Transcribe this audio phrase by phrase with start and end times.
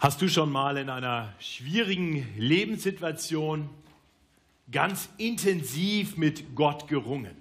[0.00, 3.68] Hast du schon mal in einer schwierigen Lebenssituation
[4.70, 7.36] ganz intensiv mit Gott gerungen?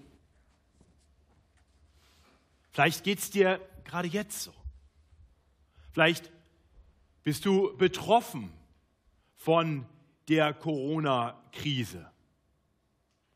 [2.71, 4.52] Vielleicht geht es dir gerade jetzt so.
[5.92, 6.32] Vielleicht
[7.24, 8.52] bist du betroffen
[9.36, 9.86] von
[10.28, 12.10] der Corona-Krise.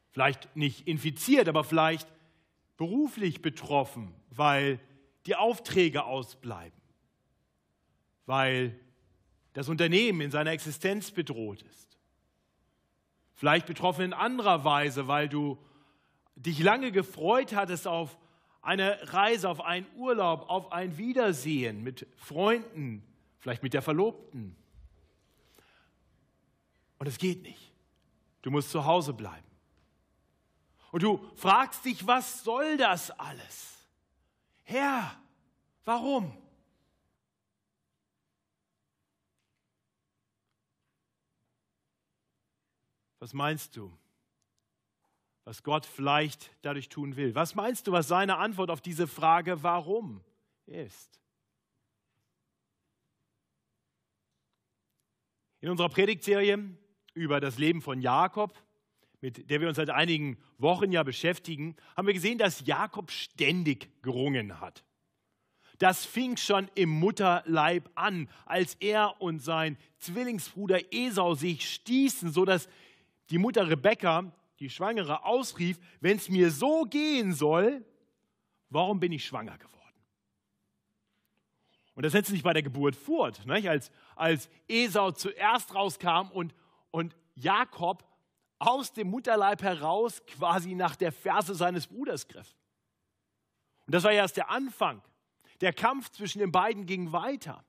[0.10, 2.08] Vielleicht nicht infiziert, aber vielleicht
[2.76, 4.80] beruflich betroffen, weil
[5.28, 6.82] die Aufträge ausbleiben,
[8.26, 8.80] weil
[9.54, 11.98] das Unternehmen in seiner Existenz bedroht ist.
[13.34, 15.58] Vielleicht betroffen in anderer Weise, weil du
[16.36, 18.18] dich lange gefreut hattest auf
[18.62, 23.04] eine Reise, auf einen Urlaub, auf ein Wiedersehen mit Freunden,
[23.40, 24.56] vielleicht mit der Verlobten.
[27.00, 27.72] Und es geht nicht.
[28.44, 29.48] Du musst zu Hause bleiben.
[30.92, 33.88] Und du fragst dich, was soll das alles?
[34.64, 35.16] Herr,
[35.86, 36.38] warum?
[43.22, 43.96] Was meinst du,
[45.44, 47.36] was Gott vielleicht dadurch tun will?
[47.36, 50.22] Was meinst du, was seine Antwort auf diese Frage warum
[50.66, 51.22] ist?
[55.60, 56.76] In unserer Predigtserie
[57.14, 58.58] über das Leben von Jakob,
[59.20, 64.02] mit der wir uns seit einigen Wochen ja beschäftigen, haben wir gesehen, dass Jakob ständig
[64.02, 64.84] gerungen hat.
[65.78, 72.68] Das fing schon im Mutterleib an, als er und sein Zwillingsbruder Esau sich stießen, sodass
[73.32, 77.84] die Mutter Rebekka, die Schwangere, ausrief, wenn es mir so gehen soll,
[78.70, 79.72] warum bin ich schwanger geworden?
[81.96, 83.70] Und das setzt sich bei der Geburt fort, nicht?
[83.70, 86.54] Als, als Esau zuerst rauskam und,
[86.92, 88.04] und Jakob
[88.60, 92.56] aus dem Mutterleib heraus quasi nach der Ferse seines Bruders griff.
[93.88, 95.02] Und das war erst der Anfang.
[95.62, 97.64] Der Kampf zwischen den beiden ging weiter.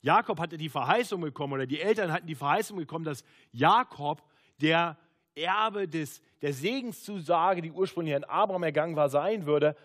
[0.00, 4.22] Jakob hatte die Verheißung bekommen, oder die Eltern hatten die Verheißung bekommen, dass Jakob
[4.60, 4.98] der
[5.34, 9.76] Erbe des, der Segenszusage, die ursprünglich an Abraham ergangen war, sein würde.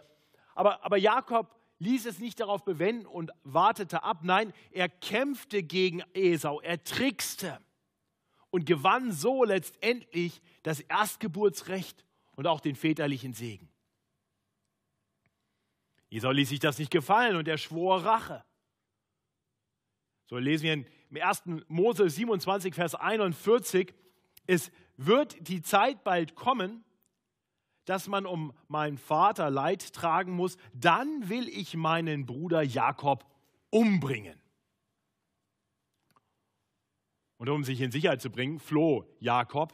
[0.56, 4.20] Aber, aber Jakob ließ es nicht darauf bewenden und wartete ab.
[4.24, 7.60] Nein, er kämpfte gegen Esau, er trickste
[8.50, 12.06] und gewann so letztendlich das Erstgeburtsrecht
[12.36, 13.70] und auch den väterlichen Segen.
[16.10, 18.44] Esau ließ sich das nicht gefallen und er schwor Rache.
[20.28, 21.44] So lesen wir im 1.
[21.68, 23.94] Mose 27, Vers 41
[24.48, 26.84] es wird die Zeit bald kommen,
[27.86, 33.26] dass man um meinen Vater Leid tragen muss, dann will ich meinen Bruder Jakob
[33.70, 34.40] umbringen.
[37.38, 39.74] Und um sich in Sicherheit zu bringen, floh Jakob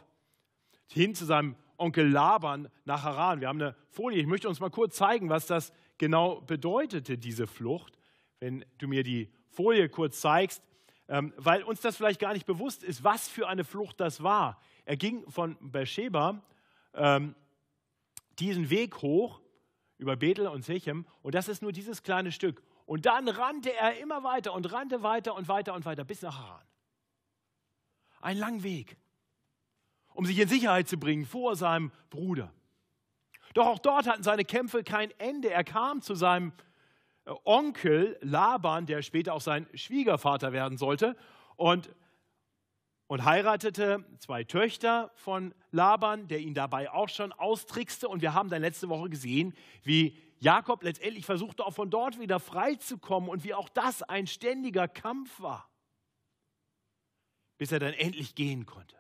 [0.88, 3.42] hin zu seinem Onkel Laban nach Haran.
[3.42, 7.46] Wir haben eine Folie, ich möchte uns mal kurz zeigen, was das genau bedeutete, diese
[7.46, 7.98] Flucht.
[8.40, 10.64] Wenn du mir die Folie kurz zeigst,
[11.10, 14.62] ähm, weil uns das vielleicht gar nicht bewusst ist, was für eine Flucht das war.
[14.86, 16.42] Er ging von Beersheba
[16.94, 17.36] ähm,
[18.38, 19.42] diesen Weg hoch
[19.98, 22.62] über Bethel und Sechem und das ist nur dieses kleine Stück.
[22.86, 26.38] Und dann rannte er immer weiter und rannte weiter und weiter und weiter bis nach
[26.38, 26.66] Haran.
[28.22, 28.96] Ein langer Weg,
[30.14, 32.54] um sich in Sicherheit zu bringen vor seinem Bruder.
[33.56, 35.50] Doch auch dort hatten seine Kämpfe kein Ende.
[35.50, 36.54] Er kam zu seinem
[37.44, 41.16] Onkel Laban, der später auch sein Schwiegervater werden sollte,
[41.56, 41.94] und,
[43.08, 48.08] und heiratete zwei Töchter von Laban, der ihn dabei auch schon austrickste.
[48.08, 49.54] Und wir haben dann letzte Woche gesehen,
[49.84, 54.88] wie Jakob letztendlich versuchte, auch von dort wieder freizukommen und wie auch das ein ständiger
[54.88, 55.70] Kampf war,
[57.58, 58.96] bis er dann endlich gehen konnte.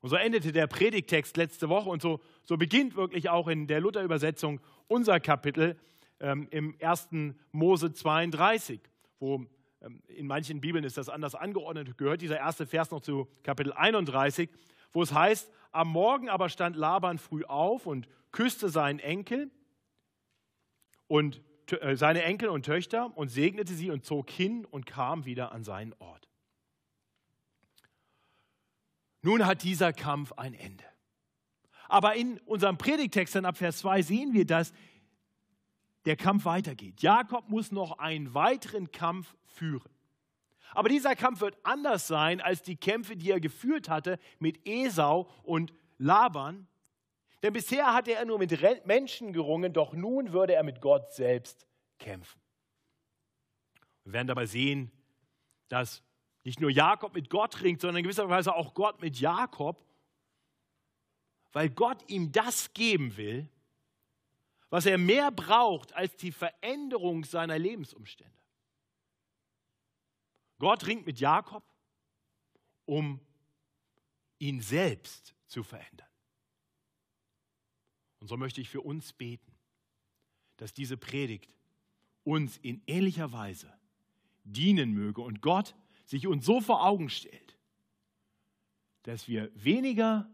[0.00, 3.80] Und so endete der Predigtext letzte Woche und so, so beginnt wirklich auch in der
[3.80, 5.78] Luther-Übersetzung unser Kapitel
[6.20, 7.08] ähm, im 1.
[7.52, 8.80] Mose 32,
[9.18, 9.46] wo
[9.80, 13.72] ähm, in manchen Bibeln ist das anders angeordnet, gehört dieser erste Vers noch zu Kapitel
[13.72, 14.50] 31,
[14.92, 19.50] wo es heißt, am Morgen aber stand Laban früh auf und küsste seinen Enkel
[21.06, 21.42] und
[21.72, 25.64] äh, seine Enkel und Töchter und segnete sie und zog hin und kam wieder an
[25.64, 26.28] seinen Ort.
[29.22, 30.84] Nun hat dieser Kampf ein Ende.
[31.88, 34.72] Aber in unserem Predigtext dann ab Vers 2 sehen wir, dass
[36.08, 37.02] der Kampf weitergeht.
[37.02, 39.92] Jakob muss noch einen weiteren Kampf führen.
[40.72, 45.28] Aber dieser Kampf wird anders sein als die Kämpfe, die er geführt hatte mit Esau
[45.42, 46.66] und Laban.
[47.42, 51.66] Denn bisher hatte er nur mit Menschen gerungen, doch nun würde er mit Gott selbst
[51.98, 52.40] kämpfen.
[54.04, 54.90] Wir werden dabei sehen,
[55.68, 56.02] dass
[56.42, 59.84] nicht nur Jakob mit Gott ringt, sondern in gewisser Weise auch Gott mit Jakob,
[61.52, 63.50] weil Gott ihm das geben will,
[64.70, 68.32] was er mehr braucht als die Veränderung seiner Lebensumstände.
[70.58, 71.64] Gott ringt mit Jakob,
[72.84, 73.20] um
[74.38, 76.08] ihn selbst zu verändern.
[78.20, 79.52] Und so möchte ich für uns beten,
[80.56, 81.54] dass diese Predigt
[82.24, 83.72] uns in ähnlicher Weise
[84.44, 85.74] dienen möge und Gott
[86.04, 87.56] sich uns so vor Augen stellt,
[89.02, 90.28] dass wir weniger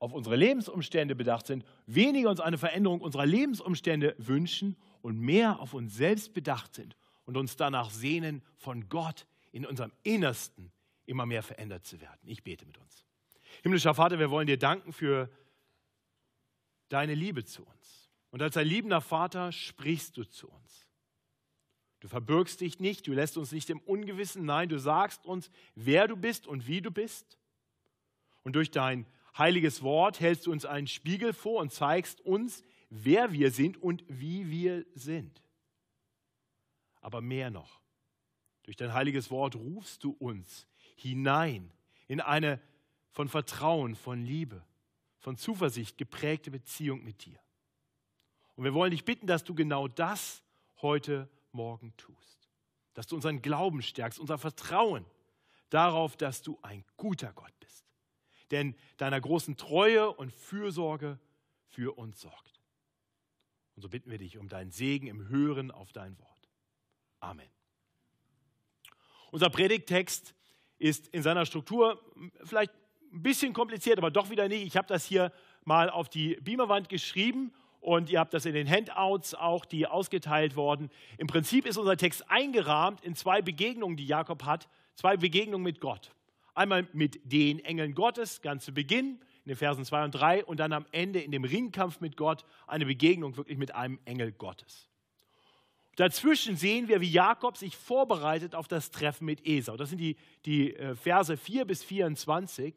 [0.00, 5.74] auf unsere Lebensumstände bedacht sind, weniger uns eine Veränderung unserer Lebensumstände wünschen und mehr auf
[5.74, 10.72] uns selbst bedacht sind und uns danach sehnen, von Gott in unserem Innersten
[11.04, 12.20] immer mehr verändert zu werden.
[12.24, 13.04] Ich bete mit uns.
[13.62, 15.30] Himmlischer Vater, wir wollen dir danken für
[16.88, 18.10] deine Liebe zu uns.
[18.30, 20.86] Und als ein liebender Vater sprichst du zu uns.
[22.00, 26.08] Du verbirgst dich nicht, du lässt uns nicht im Ungewissen, nein, du sagst uns, wer
[26.08, 27.38] du bist und wie du bist.
[28.42, 29.04] Und durch dein
[29.36, 34.04] heiliges Wort hältst du uns einen Spiegel vor und zeigst uns, wer wir sind und
[34.08, 35.42] wie wir sind.
[37.00, 37.80] Aber mehr noch,
[38.64, 40.66] durch dein heiliges Wort rufst du uns
[40.96, 41.72] hinein
[42.08, 42.60] in eine
[43.10, 44.64] von Vertrauen, von Liebe,
[45.18, 47.38] von Zuversicht geprägte Beziehung mit dir.
[48.56, 50.42] Und wir wollen dich bitten, dass du genau das
[50.82, 52.48] heute Morgen tust.
[52.94, 55.04] Dass du unseren Glauben stärkst, unser Vertrauen
[55.70, 57.89] darauf, dass du ein guter Gott bist
[58.50, 61.18] denn deiner großen Treue und Fürsorge
[61.68, 62.60] für uns sorgt.
[63.76, 66.48] Und so bitten wir dich um deinen Segen im Hören auf dein Wort.
[67.20, 67.48] Amen.
[69.30, 70.34] Unser Predigttext
[70.78, 72.00] ist in seiner Struktur
[72.42, 72.72] vielleicht
[73.12, 74.66] ein bisschen kompliziert, aber doch wieder nicht.
[74.66, 75.32] Ich habe das hier
[75.64, 80.56] mal auf die Beamerwand geschrieben und ihr habt das in den Handouts auch, die ausgeteilt
[80.56, 80.90] worden.
[81.18, 85.80] Im Prinzip ist unser Text eingerahmt in zwei Begegnungen, die Jakob hat, zwei Begegnungen mit
[85.80, 86.12] Gott.
[86.60, 90.60] Einmal mit den Engeln Gottes, ganz zu Beginn, in den Versen 2 und 3, und
[90.60, 94.90] dann am Ende in dem Ringkampf mit Gott eine Begegnung wirklich mit einem Engel Gottes.
[95.96, 99.78] Dazwischen sehen wir, wie Jakob sich vorbereitet auf das Treffen mit Esau.
[99.78, 102.74] Das sind die, die äh, Verse 4 bis 24.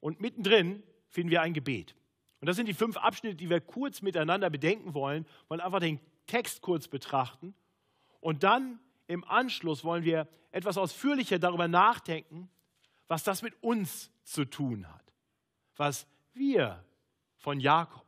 [0.00, 1.94] Und mittendrin finden wir ein Gebet.
[2.40, 6.00] Und das sind die fünf Abschnitte, die wir kurz miteinander bedenken wollen, wollen einfach den
[6.26, 7.54] Text kurz betrachten.
[8.18, 12.50] Und dann im Anschluss wollen wir etwas ausführlicher darüber nachdenken,
[13.10, 15.12] was das mit uns zu tun hat,
[15.74, 16.84] was wir
[17.34, 18.06] von Jakob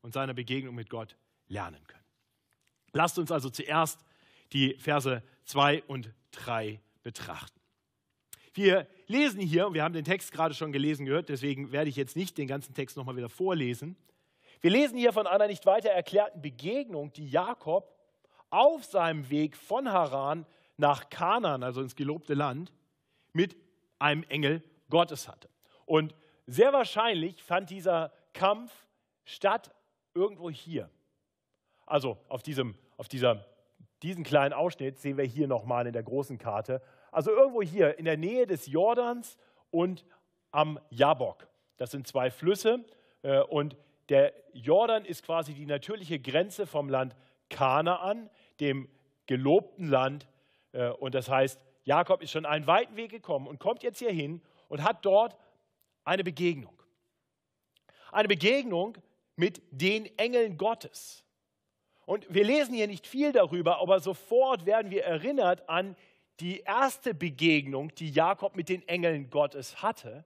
[0.00, 1.16] und seiner Begegnung mit Gott
[1.48, 2.04] lernen können.
[2.92, 3.98] Lasst uns also zuerst
[4.52, 7.58] die Verse 2 und 3 betrachten.
[8.52, 11.96] Wir lesen hier, und wir haben den Text gerade schon gelesen gehört, deswegen werde ich
[11.96, 13.96] jetzt nicht den ganzen Text nochmal wieder vorlesen.
[14.60, 17.92] Wir lesen hier von einer nicht weiter erklärten Begegnung, die Jakob
[18.50, 20.46] auf seinem Weg von Haran
[20.76, 22.72] nach Kanaan, also ins gelobte Land,
[23.32, 23.56] mit
[23.98, 25.48] einem Engel Gottes hatte.
[25.86, 26.14] Und
[26.46, 28.72] sehr wahrscheinlich fand dieser Kampf
[29.24, 29.74] statt
[30.14, 30.90] irgendwo hier.
[31.86, 33.46] Also auf diesem, auf dieser,
[34.02, 36.82] diesen kleinen Ausschnitt sehen wir hier nochmal in der großen Karte.
[37.10, 39.36] Also irgendwo hier in der Nähe des Jordans
[39.70, 40.04] und
[40.50, 41.48] am Jabok.
[41.76, 42.84] Das sind zwei Flüsse
[43.22, 43.76] äh, und
[44.08, 47.16] der Jordan ist quasi die natürliche Grenze vom Land
[47.48, 48.30] Kanaan,
[48.60, 48.88] dem
[49.26, 50.28] gelobten Land.
[50.72, 54.10] Äh, und das heißt, Jakob ist schon einen weiten Weg gekommen und kommt jetzt hier
[54.10, 55.36] hin und hat dort
[56.04, 56.72] eine Begegnung.
[58.10, 58.96] Eine Begegnung
[59.36, 61.24] mit den Engeln Gottes.
[62.06, 65.96] Und wir lesen hier nicht viel darüber, aber sofort werden wir erinnert an
[66.40, 70.24] die erste Begegnung, die Jakob mit den Engeln Gottes hatte,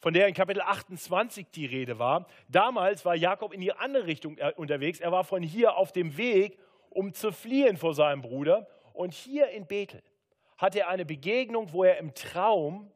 [0.00, 2.26] von der in Kapitel 28 die Rede war.
[2.48, 5.00] Damals war Jakob in die andere Richtung äh, unterwegs.
[5.00, 6.58] Er war von hier auf dem Weg,
[6.90, 8.68] um zu fliehen vor seinem Bruder.
[8.92, 10.02] Und hier in Bethel
[10.56, 12.90] hatte er eine Begegnung, wo er im Traum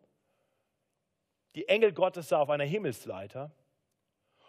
[1.55, 3.51] die Engel Gottes sah auf einer Himmelsleiter.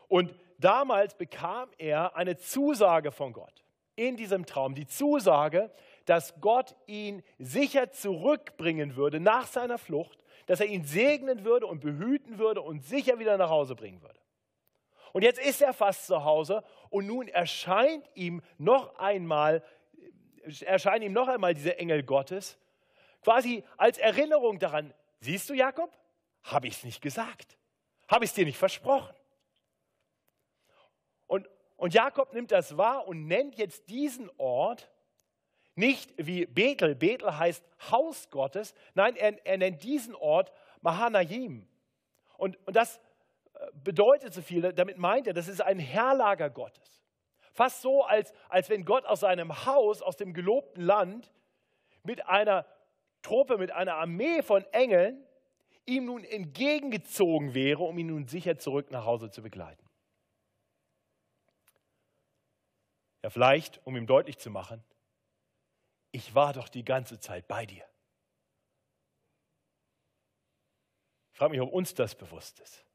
[0.07, 3.63] Und damals bekam er eine Zusage von Gott
[3.95, 4.75] in diesem Traum.
[4.75, 5.71] Die Zusage,
[6.05, 11.81] dass Gott ihn sicher zurückbringen würde nach seiner Flucht, dass er ihn segnen würde und
[11.81, 14.19] behüten würde und sicher wieder nach Hause bringen würde.
[15.13, 19.63] Und jetzt ist er fast zu Hause und nun erscheint ihm noch einmal,
[20.61, 22.57] erscheinen ihm noch einmal diese Engel Gottes
[23.21, 25.91] quasi als Erinnerung daran, siehst du Jakob,
[26.43, 27.57] habe ich es nicht gesagt,
[28.07, 29.15] habe ich es dir nicht versprochen.
[31.27, 34.91] Und, und Jakob nimmt das wahr und nennt jetzt diesen Ort
[35.75, 40.51] nicht wie Bethel, Bethel heißt Haus Gottes, nein, er, er nennt diesen Ort
[40.81, 41.67] Mahanaim.
[42.37, 42.97] Und, und das
[43.53, 47.01] äh, bedeutet so viel, damit meint er, das ist ein Herrlager Gottes.
[47.53, 51.31] Fast so, als, als wenn Gott aus seinem Haus, aus dem gelobten Land,
[52.03, 52.65] mit einer
[53.21, 55.25] Truppe mit einer Armee von Engeln
[55.85, 59.87] ihm nun entgegengezogen wäre, um ihn nun sicher zurück nach Hause zu begleiten.
[63.23, 64.83] Ja, vielleicht, um ihm deutlich zu machen,
[66.11, 67.85] ich war doch die ganze Zeit bei dir.
[71.31, 72.85] Ich frage mich, ob uns das bewusst ist.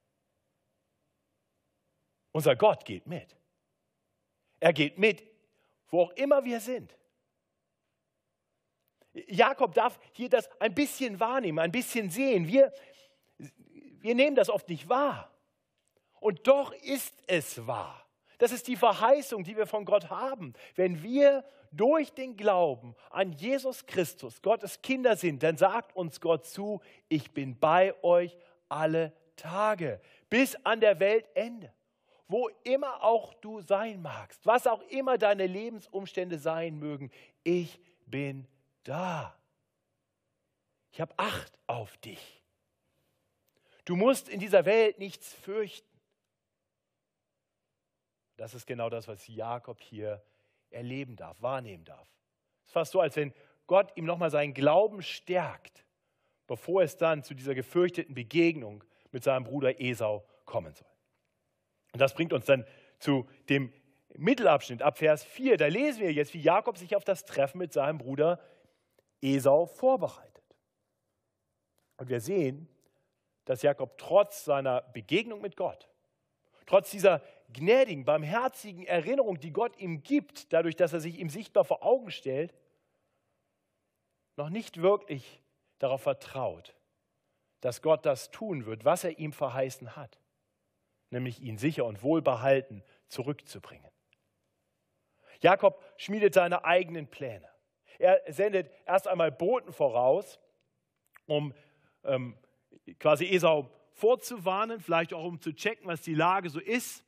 [2.32, 3.36] Unser Gott geht mit.
[4.60, 5.22] Er geht mit,
[5.88, 6.96] wo auch immer wir sind.
[9.28, 12.46] Jakob darf hier das ein bisschen wahrnehmen, ein bisschen sehen.
[12.46, 12.72] Wir,
[14.00, 15.30] wir nehmen das oft nicht wahr.
[16.20, 18.06] Und doch ist es wahr.
[18.38, 20.52] Das ist die Verheißung, die wir von Gott haben.
[20.74, 26.46] Wenn wir durch den Glauben an Jesus Christus Gottes Kinder sind, dann sagt uns Gott
[26.46, 28.36] zu, ich bin bei euch
[28.68, 31.72] alle Tage bis an der Weltende
[32.28, 37.10] wo immer auch du sein magst, was auch immer deine Lebensumstände sein mögen,
[37.44, 38.46] ich bin
[38.88, 39.36] da.
[40.92, 42.42] Ich habe Acht auf dich.
[43.84, 45.86] Du musst in dieser Welt nichts fürchten.
[48.36, 50.22] Das ist genau das, was Jakob hier
[50.70, 52.08] erleben darf, wahrnehmen darf.
[52.62, 53.32] Es ist fast so, als wenn
[53.66, 55.84] Gott ihm nochmal seinen Glauben stärkt,
[56.46, 60.88] bevor es dann zu dieser gefürchteten Begegnung mit seinem Bruder Esau kommen soll.
[61.92, 62.66] Und das bringt uns dann
[62.98, 63.72] zu dem
[64.14, 65.56] Mittelabschnitt ab Vers 4.
[65.56, 68.40] Da lesen wir jetzt, wie Jakob sich auf das Treffen mit seinem Bruder
[69.20, 70.44] Esau vorbereitet.
[71.96, 72.68] Und wir sehen,
[73.44, 75.88] dass Jakob trotz seiner Begegnung mit Gott,
[76.66, 81.64] trotz dieser gnädigen, barmherzigen Erinnerung, die Gott ihm gibt, dadurch, dass er sich ihm sichtbar
[81.64, 82.54] vor Augen stellt,
[84.36, 85.42] noch nicht wirklich
[85.78, 86.74] darauf vertraut,
[87.60, 90.18] dass Gott das tun wird, was er ihm verheißen hat
[91.10, 93.90] nämlich ihn sicher und wohlbehalten zurückzubringen.
[95.40, 97.48] Jakob schmiedet seine eigenen Pläne.
[97.98, 100.38] Er sendet erst einmal Boten voraus,
[101.26, 101.54] um
[102.04, 102.36] ähm,
[102.98, 107.04] quasi Esau vorzuwarnen, vielleicht auch um zu checken, was die Lage so ist.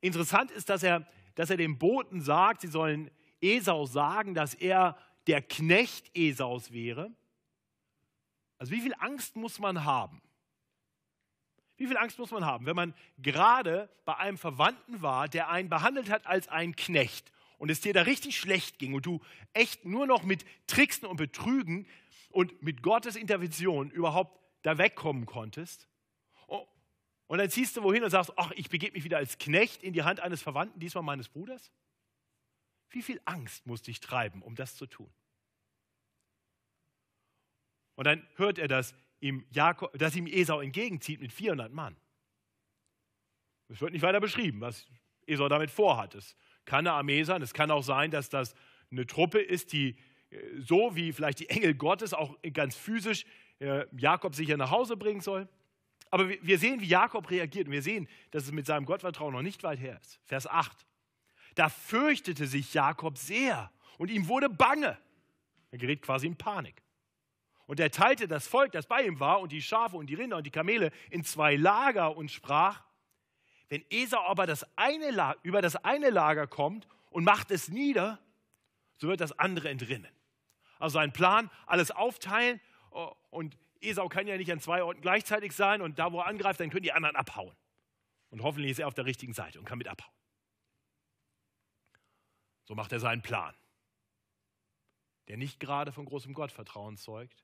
[0.00, 4.96] Interessant ist, dass er, dass er den Boten sagt, sie sollen Esau sagen, dass er
[5.26, 7.12] der Knecht Esaus wäre.
[8.58, 10.22] Also wie viel Angst muss man haben?
[11.76, 15.68] Wie viel Angst muss man haben, wenn man gerade bei einem Verwandten war, der einen
[15.68, 19.20] behandelt hat als einen Knecht und es dir da richtig schlecht ging und du
[19.52, 21.86] echt nur noch mit Tricksen und Betrügen
[22.30, 25.86] und mit Gottes Intervention überhaupt da wegkommen konntest?
[26.48, 26.66] Oh,
[27.28, 29.92] und dann ziehst du wohin und sagst, ach, ich begebe mich wieder als Knecht in
[29.92, 31.70] die Hand eines Verwandten, diesmal meines Bruders?
[32.90, 35.12] Wie viel Angst muss dich treiben, um das zu tun?
[37.94, 41.94] Und dann hört er das, ihm Jakob, dass ihm Esau entgegenzieht mit 400 Mann.
[43.68, 44.84] Es wird nicht weiter beschrieben, was
[45.28, 46.16] Esau damit vorhat.
[46.16, 48.54] Es kann eine Armee sein, es kann auch sein, dass das
[48.90, 49.96] eine Truppe ist, die
[50.30, 53.24] äh, so wie vielleicht die Engel Gottes auch ganz physisch
[53.58, 55.48] äh, Jakob sicher nach Hause bringen soll.
[56.10, 59.42] Aber wir sehen, wie Jakob reagiert und wir sehen, dass es mit seinem Gottvertrauen noch
[59.42, 60.20] nicht weit her ist.
[60.26, 60.86] Vers 8.
[61.54, 64.98] Da fürchtete sich Jakob sehr und ihm wurde bange.
[65.70, 66.82] Er gerät quasi in Panik.
[67.66, 70.36] Und er teilte das Volk, das bei ihm war, und die Schafe und die Rinder
[70.36, 72.82] und die Kamele in zwei Lager und sprach,
[73.72, 78.18] wenn Esau aber das eine über das eine Lager kommt und macht es nieder,
[78.98, 80.14] so wird das andere entrinnen.
[80.78, 82.60] Also ein Plan, alles aufteilen
[82.90, 86.26] oh, und Esau kann ja nicht an zwei Orten gleichzeitig sein und da, wo er
[86.26, 87.56] angreift, dann können die anderen abhauen.
[88.28, 90.12] Und hoffentlich ist er auf der richtigen Seite und kann mit abhauen.
[92.64, 93.54] So macht er seinen Plan,
[95.28, 97.42] der nicht gerade von großem Gottvertrauen zeugt,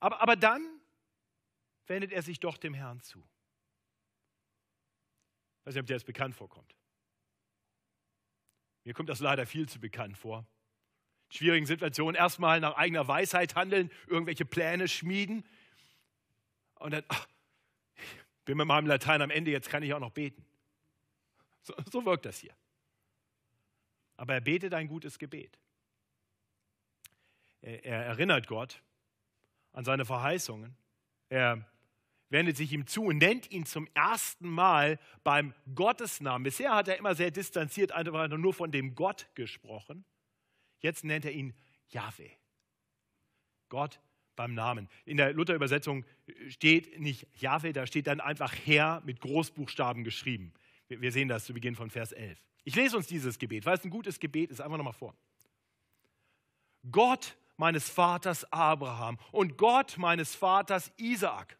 [0.00, 0.66] aber, aber dann
[1.86, 3.22] wendet er sich doch dem Herrn zu.
[5.68, 6.74] Ich weiß nicht, ob dir das bekannt vorkommt.
[8.84, 10.46] Mir kommt das leider viel zu bekannt vor.
[11.28, 15.44] In schwierigen Situationen erstmal nach eigener Weisheit handeln, irgendwelche Pläne schmieden
[16.76, 17.28] und dann, ach,
[18.46, 20.42] bin mit meinem Latein am Ende, jetzt kann ich auch noch beten.
[21.60, 22.56] So, so wirkt das hier.
[24.16, 25.58] Aber er betet ein gutes Gebet.
[27.60, 28.82] Er, er erinnert Gott,
[29.72, 30.74] an seine Verheißungen.
[31.28, 31.70] Er
[32.30, 36.44] wendet sich ihm zu und nennt ihn zum ersten Mal beim Gottesnamen.
[36.44, 40.04] Bisher hat er immer sehr distanziert einfach nur von dem Gott gesprochen.
[40.80, 41.54] Jetzt nennt er ihn
[41.88, 42.30] Yahweh.
[43.68, 44.00] Gott
[44.36, 44.88] beim Namen.
[45.04, 46.04] In der Luther-Übersetzung
[46.48, 50.52] steht nicht Yahweh, da steht dann einfach Herr mit Großbuchstaben geschrieben.
[50.88, 52.38] Wir sehen das zu Beginn von Vers 11.
[52.64, 54.60] Ich lese uns dieses Gebet, weil es ein gutes Gebet ist.
[54.60, 55.14] Einfach nochmal vor.
[56.90, 61.57] Gott meines Vaters Abraham und Gott meines Vaters Isaak,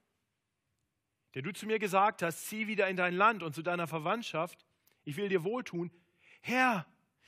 [1.39, 4.67] der du zu mir gesagt hast, zieh wieder in dein Land und zu deiner Verwandtschaft,
[5.05, 5.93] ich will dir wohltun.
[6.41, 6.85] Herr,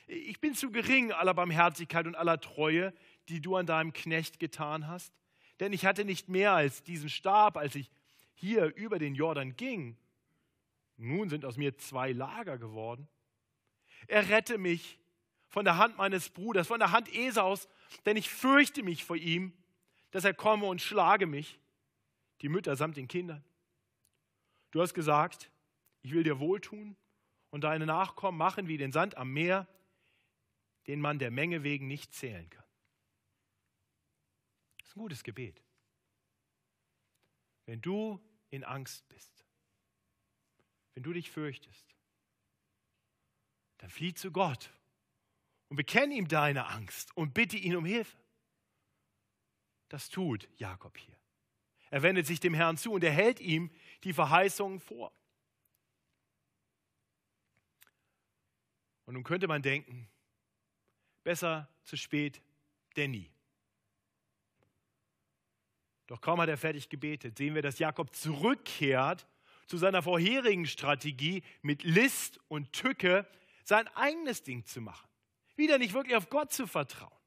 [0.09, 2.93] ich bin zu gering aller Barmherzigkeit und aller Treue,
[3.29, 5.14] die du an deinem Knecht getan hast,
[5.61, 7.88] denn ich hatte nicht mehr als diesen Stab, als ich
[8.35, 9.97] hier über den Jordan ging.
[10.97, 13.07] Nun sind aus mir zwei Lager geworden.
[14.09, 14.99] Errette mich
[15.47, 17.69] von der Hand meines Bruders, von der Hand Esaus,
[18.07, 19.52] denn ich fürchte mich vor ihm,
[20.11, 21.61] dass er komme und schlage mich,
[22.40, 23.45] die Mütter samt den Kindern.
[24.71, 25.50] Du hast gesagt,
[26.03, 26.97] ich will dir wohltun
[27.50, 29.67] und deine Nachkommen machen wie den Sand am Meer,
[30.87, 32.65] den man der Menge wegen nicht zählen kann.
[34.79, 35.62] Das ist ein gutes Gebet.
[37.67, 39.45] Wenn du in Angst bist,
[40.95, 41.95] wenn du dich fürchtest,
[43.79, 44.73] dann flieh zu Gott
[45.69, 48.19] und bekenne ihm deine Angst und bitte ihn um Hilfe.
[49.89, 51.17] Das tut Jakob hier.
[51.91, 53.71] Er wendet sich dem Herrn zu und er hält ihm
[54.05, 55.13] die Verheißungen vor.
[59.07, 60.09] Und nun könnte man denken,
[61.25, 62.41] besser zu spät
[62.97, 63.31] denn nie.
[66.07, 69.27] Doch kaum hat er fertig gebetet, sehen wir, dass Jakob zurückkehrt
[69.67, 73.27] zu seiner vorherigen Strategie, mit List und Tücke
[73.65, 75.09] sein eigenes Ding zu machen.
[75.55, 77.20] Wieder nicht wirklich auf Gott zu vertrauen.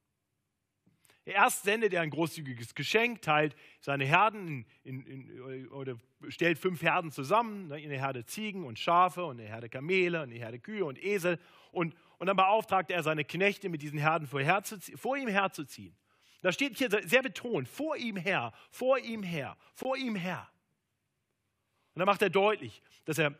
[1.25, 7.11] Erst sendet er ein großzügiges Geschenk, teilt seine Herden in, in, oder stellt fünf Herden
[7.11, 10.83] zusammen, ne, eine Herde Ziegen und Schafe und eine Herde Kamele und eine Herde Kühe
[10.83, 11.39] und Esel.
[11.71, 14.41] Und, und dann beauftragt er seine Knechte, mit diesen Herden vor,
[14.95, 15.95] vor ihm herzuziehen.
[16.41, 20.49] Da steht hier sehr betont, vor ihm her, vor ihm her, vor ihm her.
[21.95, 23.33] Und dann macht er deutlich, dass er,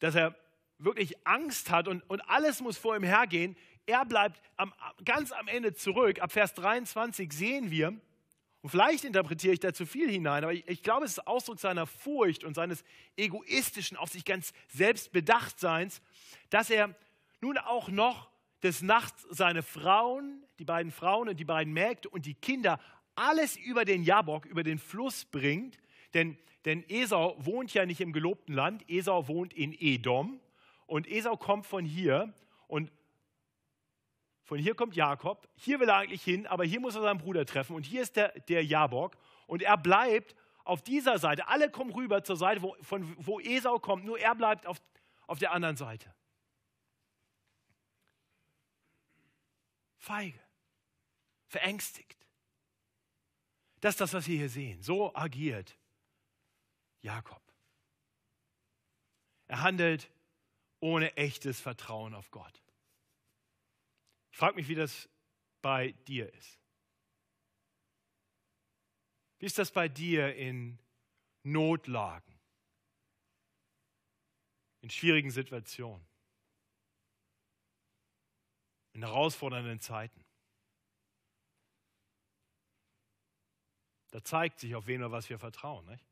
[0.00, 0.34] dass er
[0.78, 3.56] wirklich Angst hat und, und alles muss vor ihm hergehen.
[3.86, 4.72] Er bleibt am,
[5.04, 6.20] ganz am Ende zurück.
[6.20, 7.94] Ab Vers 23 sehen wir,
[8.62, 11.58] und vielleicht interpretiere ich da zu viel hinein, aber ich, ich glaube, es ist Ausdruck
[11.58, 12.84] seiner Furcht und seines
[13.16, 16.00] egoistischen, auf sich ganz selbstbedachtseins,
[16.48, 16.94] dass er
[17.40, 18.30] nun auch noch
[18.62, 22.78] des Nachts seine Frauen, die beiden Frauen und die beiden Mägde und die Kinder
[23.16, 25.78] alles über den Jabok, über den Fluss bringt.
[26.14, 30.40] Denn, denn Esau wohnt ja nicht im gelobten Land, Esau wohnt in Edom.
[30.86, 32.32] Und Esau kommt von hier
[32.68, 32.92] und
[34.44, 35.48] von hier kommt Jakob.
[35.54, 37.76] Hier will er eigentlich hin, aber hier muss er seinen Bruder treffen.
[37.76, 39.16] Und hier ist der, der Jabok.
[39.46, 41.48] Und er bleibt auf dieser Seite.
[41.48, 44.04] Alle kommen rüber zur Seite, wo, von wo Esau kommt.
[44.04, 44.80] Nur er bleibt auf,
[45.26, 46.12] auf der anderen Seite.
[49.98, 50.40] Feige.
[51.46, 52.26] Verängstigt.
[53.80, 54.82] Das ist das, was wir hier sehen.
[54.82, 55.76] So agiert
[57.00, 57.42] Jakob.
[59.46, 60.10] Er handelt
[60.80, 62.62] ohne echtes Vertrauen auf Gott.
[64.32, 65.08] Ich frage mich, wie das
[65.60, 66.58] bei dir ist.
[69.38, 70.78] Wie ist das bei dir in
[71.42, 72.40] Notlagen,
[74.80, 76.06] in schwierigen Situationen,
[78.94, 80.24] in herausfordernden Zeiten?
[84.12, 85.84] Da zeigt sich, auf wen oder was wir vertrauen.
[85.86, 86.04] Nicht?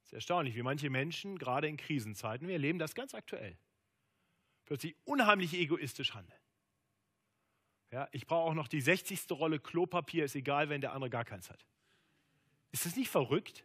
[0.00, 3.56] Es ist erstaunlich, wie manche Menschen, gerade in Krisenzeiten, wir erleben das ganz aktuell,
[4.64, 6.40] plötzlich unheimlich egoistisch handeln.
[7.90, 9.30] Ja, ich brauche auch noch die 60.
[9.32, 11.64] Rolle Klopapier, ist egal, wenn der andere gar keins hat.
[12.70, 13.64] Ist das nicht verrückt?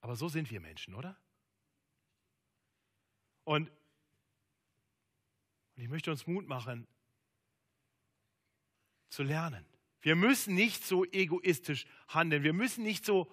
[0.00, 1.16] Aber so sind wir Menschen, oder?
[3.42, 3.70] Und,
[5.74, 6.86] und ich möchte uns Mut machen,
[9.08, 9.66] zu lernen.
[10.00, 12.42] Wir müssen nicht so egoistisch handeln.
[12.42, 13.32] Wir müssen nicht so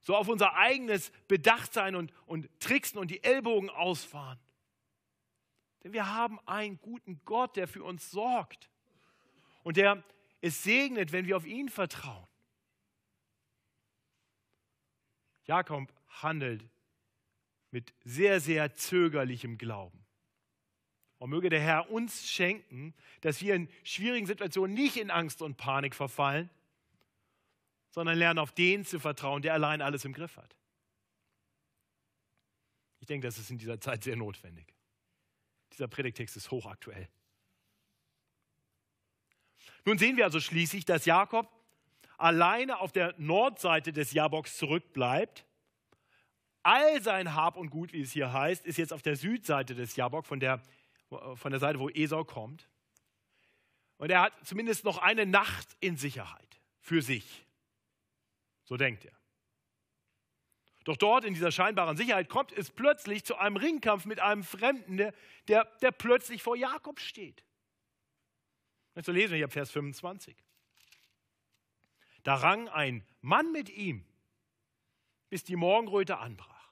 [0.00, 4.38] so auf unser eigenes Bedacht sein und, und tricksen und die Ellbogen ausfahren.
[5.82, 8.70] Denn wir haben einen guten Gott, der für uns sorgt
[9.62, 10.02] und der
[10.40, 12.26] es segnet, wenn wir auf ihn vertrauen.
[15.44, 16.64] Jakob handelt
[17.70, 20.04] mit sehr, sehr zögerlichem Glauben.
[21.18, 25.56] Und möge der Herr uns schenken, dass wir in schwierigen Situationen nicht in Angst und
[25.56, 26.48] Panik verfallen,
[27.90, 30.56] sondern lernen auf den zu vertrauen, der allein alles im Griff hat.
[33.00, 34.74] Ich denke, das ist in dieser Zeit sehr notwendig.
[35.72, 37.08] Dieser Predigtext ist hochaktuell.
[39.84, 41.48] Nun sehen wir also schließlich, dass Jakob
[42.18, 45.46] alleine auf der Nordseite des Jaboks zurückbleibt.
[46.62, 49.96] All sein Hab und Gut, wie es hier heißt, ist jetzt auf der Südseite des
[49.96, 50.62] Jabok, von der,
[51.08, 52.68] von der Seite, wo Esau kommt.
[53.96, 57.46] Und er hat zumindest noch eine Nacht in Sicherheit für sich.
[58.70, 59.12] So denkt er.
[60.84, 64.96] Doch dort in dieser scheinbaren Sicherheit kommt es plötzlich zu einem Ringkampf mit einem Fremden,
[64.96, 65.12] der,
[65.48, 67.44] der, der plötzlich vor Jakob steht.
[68.94, 70.36] So lesen wir hier Vers 25.
[72.22, 74.04] Da rang ein Mann mit ihm,
[75.30, 76.70] bis die Morgenröte anbrach.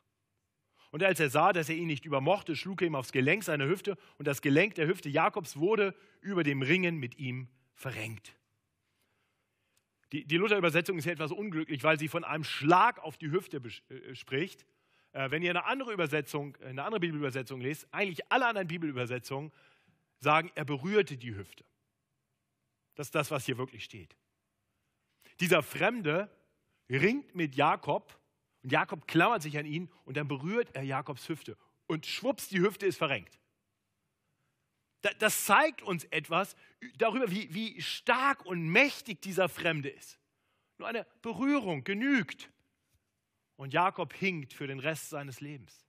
[0.92, 3.66] Und als er sah, dass er ihn nicht übermochte, schlug er ihm aufs Gelenk seiner
[3.66, 8.38] Hüfte und das Gelenk der Hüfte Jakobs wurde über dem Ringen mit ihm verrenkt.
[10.12, 13.61] Die, die Luther-Übersetzung ist ja etwas unglücklich, weil sie von einem Schlag auf die Hüfte
[13.90, 14.64] äh, spricht.
[15.12, 19.53] Äh, wenn ihr eine andere Übersetzung, eine andere Bibelübersetzung lest, eigentlich alle anderen Bibelübersetzungen
[20.21, 21.64] sagen, er berührte die Hüfte.
[22.94, 24.16] Das ist das, was hier wirklich steht.
[25.40, 26.31] Dieser Fremde
[26.90, 28.18] ringt mit Jakob
[28.62, 32.61] und Jakob klammert sich an ihn und dann berührt er Jakobs Hüfte und schwupps, die
[32.61, 33.38] Hüfte ist verrenkt.
[35.00, 36.56] Das zeigt uns etwas
[36.96, 40.18] darüber, wie, wie stark und mächtig dieser Fremde ist.
[40.78, 42.50] Nur eine Berührung genügt.
[43.56, 45.84] Und Jakob hinkt für den Rest seines Lebens.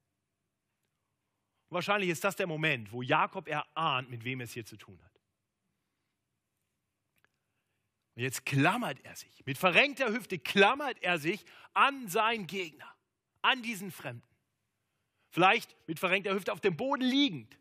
[1.70, 5.00] Und wahrscheinlich ist das der Moment, wo Jakob erahnt, mit wem es hier zu tun
[5.04, 5.20] hat.
[8.16, 12.96] Und jetzt klammert er sich, mit verrenkter Hüfte klammert er sich an seinen Gegner,
[13.44, 14.28] an diesen Fremden.
[15.30, 17.59] Vielleicht mit verrenkter Hüfte auf dem Boden liegend.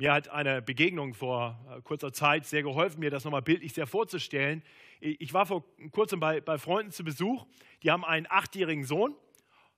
[0.00, 3.88] Mir hat eine Begegnung vor äh, kurzer Zeit sehr geholfen, mir das nochmal bildlich sehr
[3.88, 4.62] vorzustellen.
[5.00, 7.44] Ich war vor kurzem bei, bei Freunden zu Besuch,
[7.82, 9.16] die haben einen achtjährigen Sohn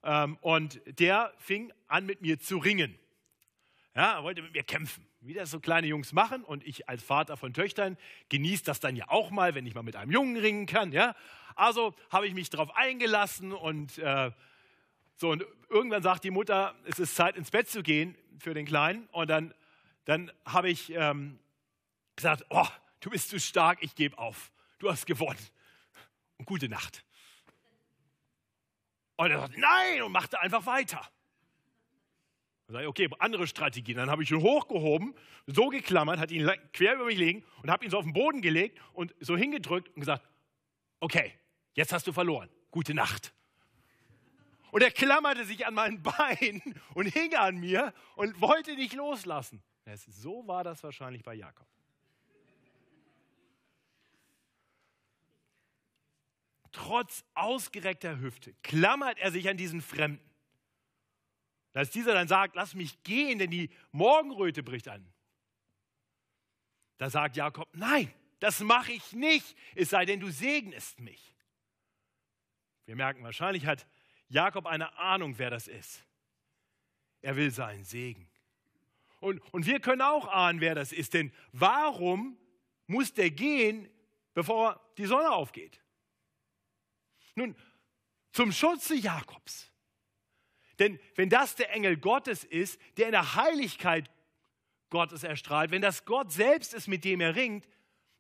[0.03, 2.99] ähm, und der fing an mit mir zu ringen.
[3.97, 6.45] Ja, er wollte mit mir kämpfen, wie das so kleine Jungs machen.
[6.45, 7.97] Und ich als Vater von Töchtern
[8.29, 10.93] genieße das dann ja auch mal, wenn ich mal mit einem Jungen ringen kann.
[10.93, 11.17] Ja?
[11.57, 14.31] Also habe ich mich darauf eingelassen und äh,
[15.17, 15.31] so.
[15.31, 19.09] Und irgendwann sagt die Mutter, es ist Zeit ins Bett zu gehen für den Kleinen.
[19.13, 19.55] Und dann
[20.11, 21.39] dann habe ich ähm,
[22.17, 22.67] gesagt, oh,
[22.99, 24.51] du bist zu stark, ich gebe auf.
[24.81, 25.39] Du hast gewonnen.
[26.37, 27.05] Und gute Nacht.
[29.15, 31.01] Und er sagt, nein, und machte einfach weiter.
[32.67, 33.95] Dann sage ich, okay, andere Strategie.
[33.95, 35.15] Dann habe ich ihn hochgehoben,
[35.47, 38.43] so geklammert, hat ihn quer über mich liegen und habe ihn so auf den Boden
[38.43, 40.27] gelegt und so hingedrückt und gesagt,
[40.99, 41.33] okay,
[41.75, 42.49] jetzt hast du verloren.
[42.73, 43.33] Gute Nacht.
[44.73, 46.63] Und er klammerte sich an meinen Beinen
[46.95, 49.63] und hing an mir und wollte nicht loslassen.
[49.97, 51.67] So war das wahrscheinlich bei Jakob.
[56.73, 60.25] Trotz ausgereckter Hüfte klammert er sich an diesen Fremden.
[61.73, 65.07] Als dieser dann sagt, lass mich gehen, denn die Morgenröte bricht an.
[66.99, 71.35] Da sagt Jakob, nein, das mache ich nicht, es sei denn, du segnest mich.
[72.87, 73.87] Wir merken, wahrscheinlich hat
[74.29, 76.05] Jakob eine Ahnung, wer das ist.
[77.23, 78.30] Er will seinen Segen.
[79.21, 81.15] Und, und wir können auch ahnen, wer das ist.
[81.15, 82.39] Denn warum
[82.87, 83.89] muss der gehen,
[84.35, 85.81] bevor die Sonne aufgeht?
[87.35, 87.55] Nun,
[88.33, 89.71] zum Schutze Jakobs.
[90.79, 94.11] Denn wenn das der Engel Gottes ist, der in der Heiligkeit
[94.89, 97.69] Gottes erstrahlt, wenn das Gott selbst ist, mit dem er ringt,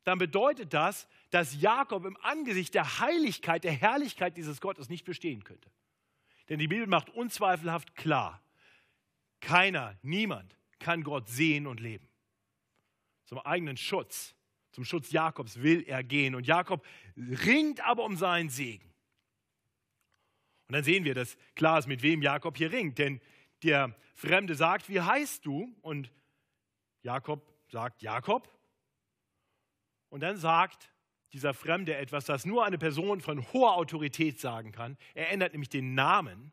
[0.04, 5.44] dann bedeutet das, dass Jakob im Angesicht der Heiligkeit, der Herrlichkeit dieses Gottes nicht bestehen
[5.44, 5.70] könnte.
[6.48, 8.42] Denn die Bibel macht unzweifelhaft klar,
[9.40, 12.08] keiner, niemand kann Gott sehen und leben.
[13.24, 14.34] Zum eigenen Schutz,
[14.72, 16.34] zum Schutz Jakobs will er gehen.
[16.34, 16.84] Und Jakob
[17.16, 18.92] ringt aber um seinen Segen.
[20.68, 22.98] Und dann sehen wir, dass klar ist, mit wem Jakob hier ringt.
[22.98, 23.20] Denn
[23.62, 25.76] der Fremde sagt, wie heißt du?
[25.82, 26.12] Und
[27.02, 28.48] Jakob sagt, Jakob.
[30.08, 30.92] Und dann sagt
[31.32, 34.96] dieser Fremde etwas, das nur eine Person von hoher Autorität sagen kann.
[35.14, 36.52] Er ändert nämlich den Namen.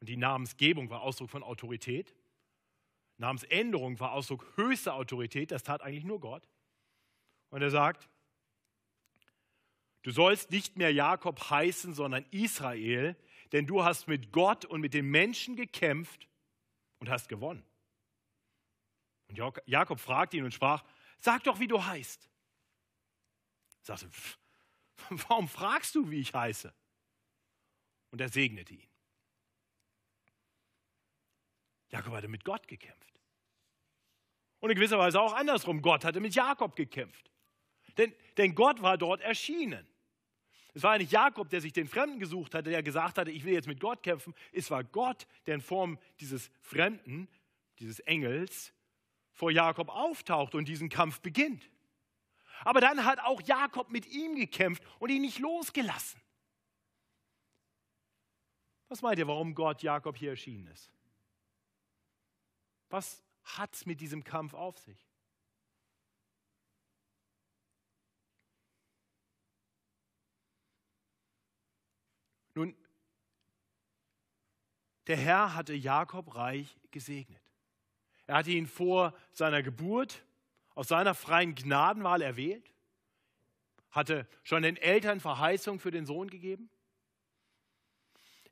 [0.00, 2.14] Und die Namensgebung war Ausdruck von Autorität.
[3.18, 6.48] Namensänderung war Ausdruck höchster Autorität, das tat eigentlich nur Gott.
[7.50, 8.08] Und er sagt,
[10.02, 13.16] du sollst nicht mehr Jakob heißen, sondern Israel,
[13.52, 16.28] denn du hast mit Gott und mit den Menschen gekämpft
[16.98, 17.64] und hast gewonnen.
[19.28, 20.84] Und Jakob fragte ihn und sprach,
[21.18, 22.28] sag doch, wie du heißt.
[23.86, 24.10] Er sagte,
[25.28, 26.74] warum fragst du, wie ich heiße?
[28.10, 28.93] Und er segnete ihn.
[31.94, 33.14] Jakob hatte mit Gott gekämpft.
[34.58, 35.80] Und in gewisser Weise auch andersrum.
[35.80, 37.30] Gott hatte mit Jakob gekämpft.
[37.96, 39.86] Denn, denn Gott war dort erschienen.
[40.72, 43.52] Es war nicht Jakob, der sich den Fremden gesucht hatte, der gesagt hatte, ich will
[43.52, 44.34] jetzt mit Gott kämpfen.
[44.52, 47.28] Es war Gott, der in Form dieses Fremden,
[47.78, 48.72] dieses Engels,
[49.32, 51.70] vor Jakob auftaucht und diesen Kampf beginnt.
[52.64, 56.20] Aber dann hat auch Jakob mit ihm gekämpft und ihn nicht losgelassen.
[58.88, 60.93] Was meint ihr, warum Gott Jakob hier erschienen ist?
[62.94, 65.04] Was hat es mit diesem Kampf auf sich?
[72.54, 72.76] Nun,
[75.08, 77.42] der Herr hatte Jakob reich gesegnet.
[78.28, 80.24] Er hatte ihn vor seiner Geburt
[80.76, 82.72] aus seiner freien Gnadenwahl erwählt,
[83.90, 86.70] hatte schon den Eltern Verheißung für den Sohn gegeben.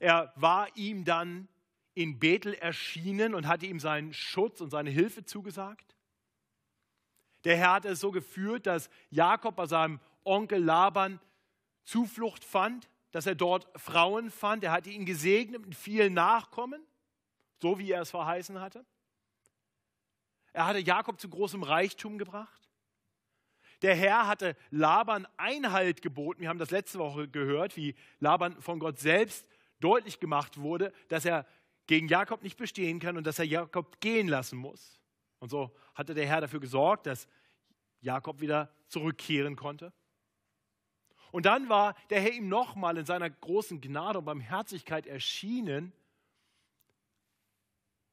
[0.00, 1.46] Er war ihm dann
[1.94, 5.94] in Bethel erschienen und hatte ihm seinen Schutz und seine Hilfe zugesagt.
[7.44, 11.20] Der Herr hatte es so geführt, dass Jakob bei seinem Onkel Laban
[11.84, 14.64] Zuflucht fand, dass er dort Frauen fand.
[14.64, 16.80] Er hatte ihn gesegnet mit vielen Nachkommen,
[17.60, 18.84] so wie er es verheißen hatte.
[20.52, 22.68] Er hatte Jakob zu großem Reichtum gebracht.
[23.82, 26.40] Der Herr hatte Laban Einhalt geboten.
[26.40, 29.46] Wir haben das letzte Woche gehört, wie Laban von Gott selbst
[29.80, 31.46] deutlich gemacht wurde, dass er
[31.86, 35.00] gegen Jakob nicht bestehen kann und dass er Jakob gehen lassen muss.
[35.38, 37.26] Und so hatte der Herr dafür gesorgt, dass
[38.00, 39.92] Jakob wieder zurückkehren konnte.
[41.32, 45.92] Und dann war der Herr ihm nochmal in seiner großen Gnade und Barmherzigkeit erschienen,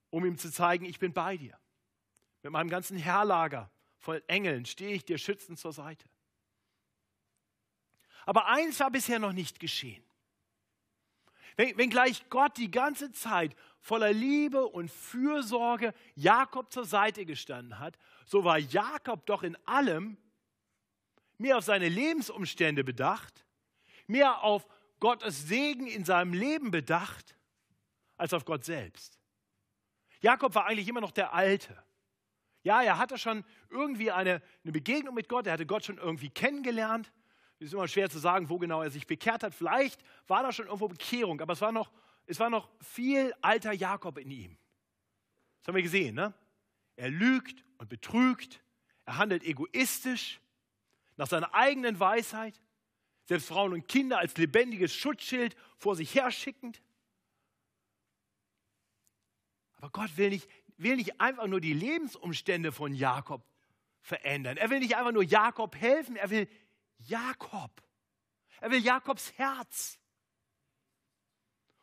[0.09, 1.57] um ihm zu zeigen, ich bin bei dir.
[2.41, 6.07] Mit meinem ganzen Herrlager voll Engeln stehe ich dir schützend zur Seite.
[8.25, 10.03] Aber eins war bisher noch nicht geschehen.
[11.59, 18.45] Wenngleich Gott die ganze Zeit voller Liebe und Fürsorge Jakob zur Seite gestanden hat, so
[18.45, 20.17] war Jakob doch in allem
[21.37, 23.45] mehr auf seine Lebensumstände bedacht,
[24.07, 24.67] mehr auf
[25.01, 27.35] Gottes Segen in seinem Leben bedacht,
[28.15, 29.19] als auf Gott selbst.
[30.21, 31.77] Jakob war eigentlich immer noch der Alte.
[32.63, 36.29] Ja, er hatte schon irgendwie eine, eine Begegnung mit Gott, er hatte Gott schon irgendwie
[36.29, 37.11] kennengelernt.
[37.59, 39.53] Es ist immer schwer zu sagen, wo genau er sich bekehrt hat.
[39.53, 41.91] Vielleicht war da schon irgendwo Bekehrung, aber es war noch,
[42.25, 44.57] es war noch viel alter Jakob in ihm.
[45.59, 46.33] Das haben wir gesehen, ne?
[46.95, 48.61] Er lügt und betrügt,
[49.05, 50.39] er handelt egoistisch,
[51.17, 52.61] nach seiner eigenen Weisheit,
[53.25, 56.81] selbst Frauen und Kinder als lebendiges Schutzschild vor sich herschickend.
[59.75, 63.45] Aber Gott will nicht, will nicht einfach nur die Lebensumstände von Jakob
[64.01, 64.55] verändern.
[64.57, 66.47] Er will nicht einfach nur Jakob helfen, er will
[66.99, 67.71] Jakob.
[68.61, 69.99] Er will Jakobs Herz.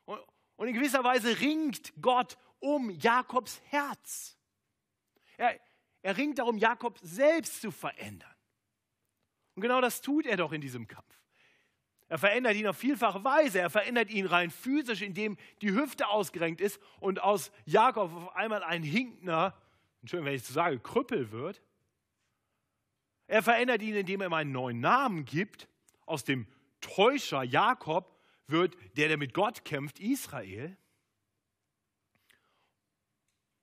[0.05, 4.38] Und in gewisser Weise ringt Gott um Jakobs Herz.
[5.37, 5.61] Er,
[6.02, 8.35] er ringt darum, Jakob selbst zu verändern.
[9.55, 11.20] Und genau das tut er doch in diesem Kampf.
[12.09, 13.59] Er verändert ihn auf vielfache Weise.
[13.59, 18.62] Er verändert ihn rein physisch, indem die Hüfte ausgerenkt ist und aus Jakob auf einmal
[18.62, 19.61] ein hinkender,
[20.02, 21.61] Entschuldigung, wenn ich so sage, Krüppel wird.
[23.27, 25.69] Er verändert ihn, indem er ihm einen neuen Namen gibt.
[26.05, 26.47] Aus dem
[26.81, 30.77] Täuscher Jakob wird der, der mit Gott kämpft, Israel.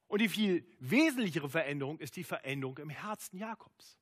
[0.07, 3.97] Und die viel wesentlichere Veränderung ist die Veränderung im Herzen Jakobs.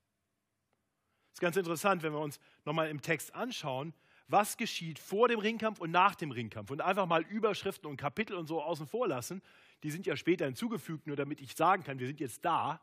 [1.30, 3.94] Das ist ganz interessant, wenn wir uns nochmal im Text anschauen,
[4.28, 8.36] was geschieht vor dem Ringkampf und nach dem Ringkampf und einfach mal Überschriften und Kapitel
[8.36, 9.42] und so außen vor lassen.
[9.84, 12.82] Die sind ja später hinzugefügt, nur damit ich sagen kann, wir sind jetzt da.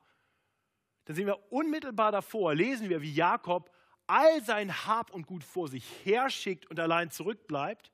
[1.08, 3.70] Dann sehen wir unmittelbar davor, lesen wir, wie Jakob
[4.06, 7.90] all sein Hab und Gut vor sich herschickt und allein zurückbleibt.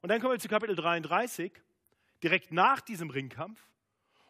[0.00, 1.52] Und dann kommen wir zu Kapitel 33,
[2.22, 3.60] direkt nach diesem Ringkampf.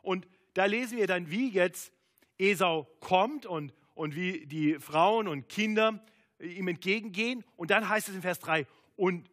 [0.02, 1.92] Und da lesen wir dann, wie jetzt
[2.36, 6.04] Esau kommt und, und wie die Frauen und Kinder
[6.40, 7.44] ihm entgegengehen.
[7.54, 9.30] Und dann heißt es in Vers 3, und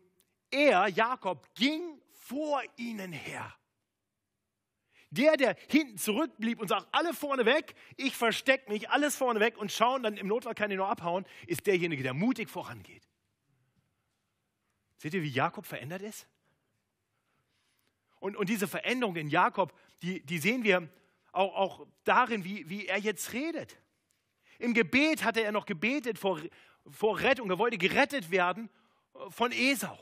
[0.52, 3.56] er, Jakob, ging vor ihnen her.
[5.12, 9.58] Der, der hinten zurückblieb und sagt, alle vorne weg, ich verstecke mich, alles vorne weg
[9.58, 13.08] und schauen, dann im Notfall kann ich nur abhauen, ist derjenige, der mutig vorangeht.
[14.98, 16.28] Seht ihr, wie Jakob verändert ist?
[18.20, 20.90] Und, und diese Veränderung in Jakob, die, die sehen wir
[21.32, 23.78] auch, auch darin, wie, wie er jetzt redet.
[24.58, 26.42] Im Gebet hatte er noch gebetet vor,
[26.90, 27.50] vor Rettung.
[27.50, 28.70] Er wollte gerettet werden
[29.30, 29.98] von Esau.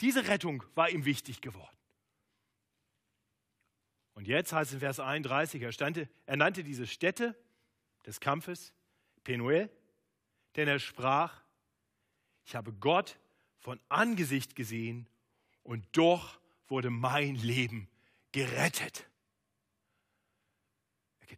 [0.00, 1.77] Diese Rettung war ihm wichtig geworden.
[4.18, 7.36] Und jetzt heißt es in Vers 31, er, stande, er nannte diese Stätte
[8.04, 8.72] des Kampfes
[9.22, 9.70] Penuel,
[10.56, 11.40] denn er sprach,
[12.44, 13.16] ich habe Gott
[13.58, 15.08] von Angesicht gesehen
[15.62, 17.88] und doch wurde mein Leben
[18.32, 19.08] gerettet.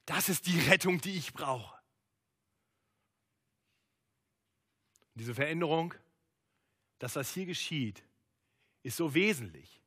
[0.06, 1.78] Das ist die Rettung, die ich brauche.
[5.16, 5.92] Diese Veränderung,
[6.98, 8.02] dass das hier geschieht,
[8.82, 9.82] ist so wesentlich,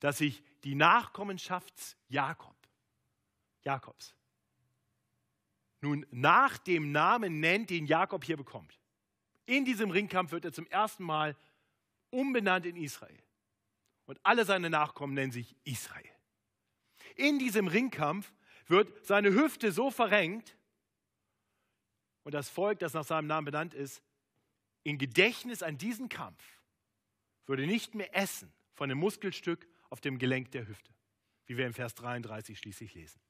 [0.00, 2.56] dass sich die Nachkommenschaft Jakob,
[3.62, 4.14] Jakobs
[5.80, 8.78] nun nach dem Namen nennt, den Jakob hier bekommt.
[9.46, 11.36] In diesem Ringkampf wird er zum ersten Mal
[12.10, 13.22] umbenannt in Israel.
[14.06, 16.10] Und alle seine Nachkommen nennen sich Israel.
[17.16, 18.32] In diesem Ringkampf
[18.66, 20.56] wird seine Hüfte so verrenkt
[22.24, 24.02] und das Volk, das nach seinem Namen benannt ist,
[24.82, 26.42] in Gedächtnis an diesen Kampf
[27.46, 30.94] würde nicht mehr essen von dem Muskelstück auf dem Gelenk der Hüfte,
[31.46, 33.20] wie wir im Vers 33 schließlich lesen.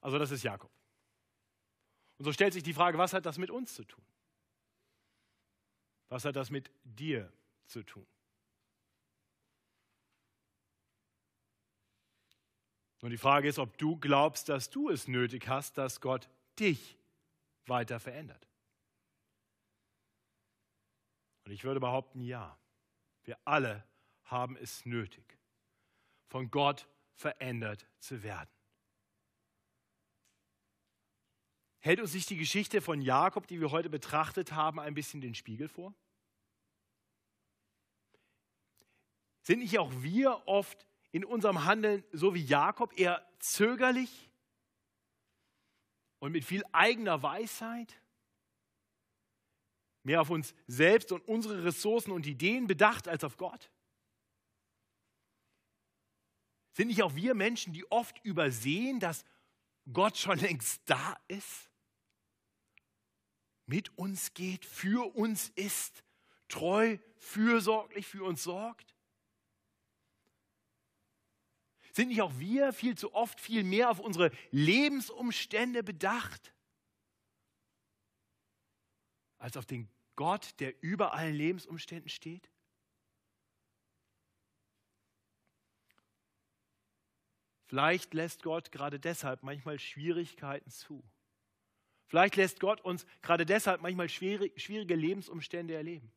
[0.00, 0.70] Also das ist Jakob.
[2.18, 4.04] Und so stellt sich die Frage, was hat das mit uns zu tun?
[6.08, 7.32] Was hat das mit dir
[7.66, 8.06] zu tun?
[13.02, 16.96] Und die Frage ist, ob du glaubst, dass du es nötig hast, dass Gott dich
[17.66, 18.48] weiter verändert.
[21.44, 22.58] Und ich würde behaupten, ja.
[23.24, 23.84] Wir alle
[24.26, 25.38] haben es nötig,
[26.26, 28.50] von Gott verändert zu werden.
[31.86, 35.36] hält uns nicht die Geschichte von Jakob, die wir heute betrachtet haben, ein bisschen den
[35.36, 35.94] Spiegel vor?
[39.42, 44.28] Sind nicht auch wir oft in unserem Handeln so wie Jakob eher zögerlich
[46.18, 48.02] und mit viel eigener Weisheit?
[50.02, 53.70] Mehr auf uns selbst und unsere Ressourcen und Ideen bedacht als auf Gott?
[56.76, 59.24] Sind nicht auch wir Menschen, die oft übersehen, dass
[59.94, 61.70] Gott schon längst da ist?
[63.64, 66.04] Mit uns geht, für uns ist,
[66.48, 68.94] treu, fürsorglich für uns sorgt?
[71.92, 76.52] Sind nicht auch wir viel zu oft viel mehr auf unsere Lebensumstände bedacht,
[79.38, 82.50] als auf den Gott, der über allen Lebensumständen steht?
[87.66, 91.04] Vielleicht lässt Gott gerade deshalb manchmal Schwierigkeiten zu.
[92.06, 96.12] Vielleicht lässt Gott uns gerade deshalb manchmal schwierige Lebensumstände erleben.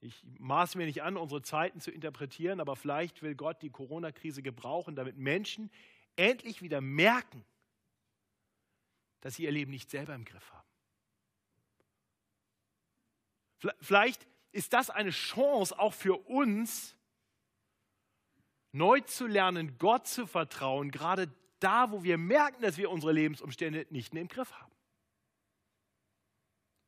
[0.00, 4.42] Ich maße mir nicht an, unsere Zeiten zu interpretieren, aber vielleicht will Gott die Corona-Krise
[4.42, 5.70] gebrauchen, damit Menschen
[6.16, 7.44] endlich wieder merken,
[9.20, 10.68] dass sie ihr Leben nicht selber im Griff haben.
[13.80, 16.96] Vielleicht ist das eine Chance auch für uns,
[18.72, 23.86] neu zu lernen, Gott zu vertrauen, gerade da, wo wir merken, dass wir unsere Lebensumstände
[23.90, 24.72] nicht mehr im Griff haben.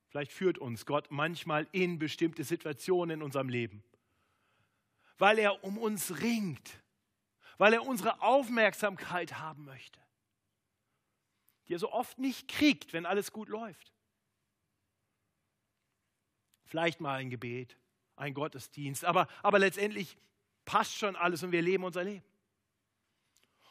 [0.09, 3.85] Vielleicht führt uns Gott manchmal in bestimmte Situationen in unserem Leben,
[5.19, 6.83] weil er um uns ringt,
[7.59, 10.01] weil er unsere Aufmerksamkeit haben möchte,
[11.69, 13.93] die er so oft nicht kriegt, wenn alles gut läuft.
[16.65, 17.77] Vielleicht mal ein Gebet,
[18.17, 20.17] ein Gottesdienst, aber, aber letztendlich
[20.65, 22.25] passt schon alles und wir leben unser Leben.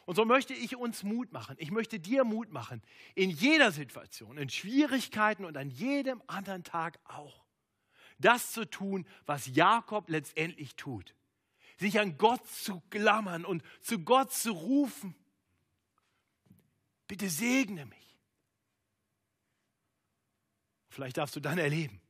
[0.06, 1.56] Und so möchte ich uns Mut machen.
[1.60, 2.82] Ich möchte dir Mut machen.
[3.14, 7.44] In jeder Situation, in Schwierigkeiten und an jedem anderen Tag auch.
[8.18, 11.14] Das zu tun, was Jakob letztendlich tut.
[11.78, 15.14] Sich an Gott zu klammern und zu Gott zu rufen.
[17.06, 18.16] Bitte segne mich.
[20.88, 22.00] Vielleicht darfst du dann erleben,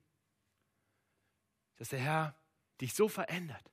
[1.77, 2.35] dass der Herr
[2.81, 3.71] dich so verändert,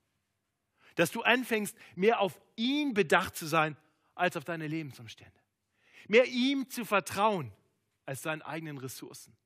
[0.97, 3.77] dass du anfängst, mehr auf ihn bedacht zu sein
[4.15, 5.39] als auf deine Lebensumstände.
[6.07, 7.53] Mehr ihm zu vertrauen
[8.05, 9.38] als seinen eigenen Ressourcen.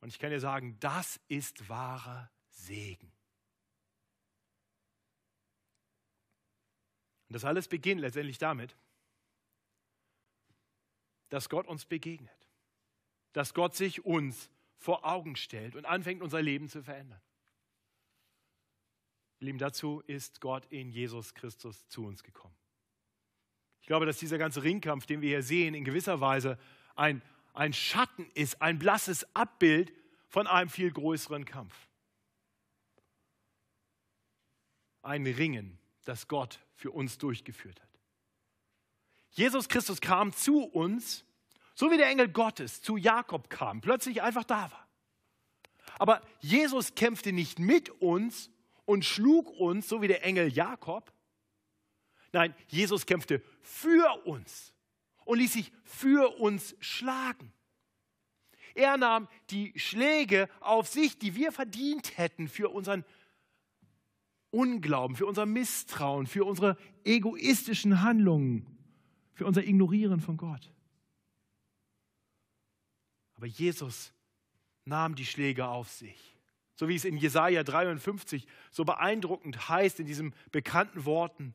[0.00, 3.10] Und ich kann dir sagen, das ist wahrer Segen.
[7.28, 8.76] Und das alles beginnt letztendlich damit,
[11.30, 12.30] dass Gott uns begegnet,
[13.32, 17.22] dass Gott sich uns vor Augen stellt und anfängt, unser Leben zu verändern.
[19.44, 22.54] Lieben, dazu ist Gott in Jesus Christus zu uns gekommen.
[23.80, 26.58] Ich glaube, dass dieser ganze Ringkampf, den wir hier sehen, in gewisser Weise
[26.96, 29.92] ein, ein Schatten ist, ein blasses Abbild
[30.28, 31.74] von einem viel größeren Kampf.
[35.02, 37.90] Ein Ringen, das Gott für uns durchgeführt hat.
[39.30, 41.24] Jesus Christus kam zu uns,
[41.74, 44.88] so wie der Engel Gottes zu Jakob kam, plötzlich einfach da war.
[45.98, 48.50] Aber Jesus kämpfte nicht mit uns
[48.84, 51.14] und schlug uns, so wie der Engel Jakob,
[52.34, 54.74] Nein, Jesus kämpfte für uns
[55.24, 57.52] und ließ sich für uns schlagen.
[58.74, 63.04] Er nahm die Schläge auf sich, die wir verdient hätten für unseren
[64.50, 68.66] Unglauben, für unser Misstrauen, für unsere egoistischen Handlungen,
[69.32, 70.72] für unser Ignorieren von Gott.
[73.36, 74.12] Aber Jesus
[74.84, 76.33] nahm die Schläge auf sich.
[76.74, 81.54] So wie es in Jesaja 53 so beeindruckend heißt in diesen bekannten Worten: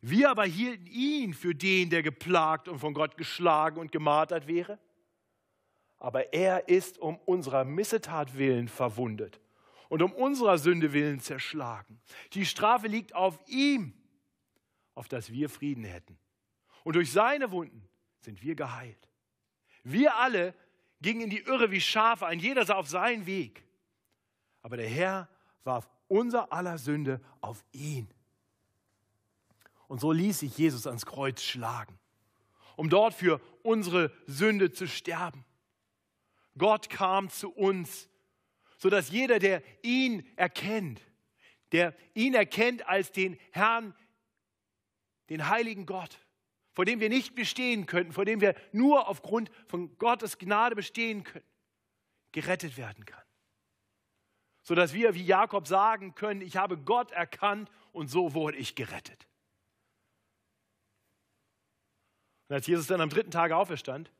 [0.00, 4.78] wir aber hielten ihn für den, der geplagt und von Gott geschlagen und gemartert wäre.
[5.98, 9.40] Aber er ist um unserer Missetat willen verwundet
[9.90, 12.00] und um unserer Sünde willen zerschlagen.
[12.32, 13.92] Die Strafe liegt auf ihm,
[14.94, 16.18] auf dass wir Frieden hätten.
[16.84, 17.86] Und durch seine Wunden
[18.20, 19.10] sind wir geheilt.
[19.84, 20.54] Wir alle
[21.02, 23.64] gingen in die Irre wie Schafe, ein jeder sah auf seinen Weg.
[24.62, 25.28] Aber der Herr
[25.64, 28.08] warf unser aller Sünde auf ihn.
[29.88, 31.98] Und so ließ sich Jesus ans Kreuz schlagen,
[32.76, 35.44] um dort für unsere Sünde zu sterben.
[36.56, 38.08] Gott kam zu uns,
[38.76, 41.00] sodass jeder, der ihn erkennt,
[41.72, 43.94] der ihn erkennt als den Herrn,
[45.28, 46.18] den heiligen Gott,
[46.72, 51.24] vor dem wir nicht bestehen könnten, vor dem wir nur aufgrund von Gottes Gnade bestehen
[51.24, 51.44] können,
[52.32, 53.22] gerettet werden kann.
[54.70, 59.26] Sodass wir wie Jakob sagen können, ich habe Gott erkannt und so wurde ich gerettet.
[62.46, 64.12] Und als Jesus dann am dritten Tage auferstand,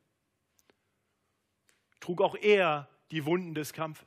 [2.01, 4.05] trug auch er die Wunden des Kampfes.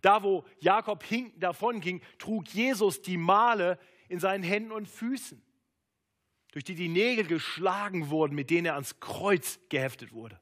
[0.00, 3.78] Da, wo Jakob hinkend davon ging, trug Jesus die Male
[4.08, 5.42] in seinen Händen und Füßen,
[6.52, 10.40] durch die die Nägel geschlagen wurden, mit denen er ans Kreuz geheftet wurde.